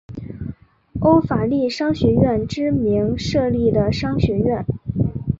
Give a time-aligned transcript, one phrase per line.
[1.01, 4.65] 欧法利商学院之名设立的商学院。